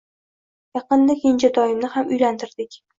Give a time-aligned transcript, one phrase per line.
[0.79, 2.85] Yaqinda kenjatoyimni ham uylantirdik